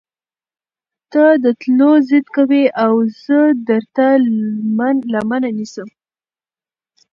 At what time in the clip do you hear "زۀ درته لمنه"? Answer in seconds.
3.21-5.49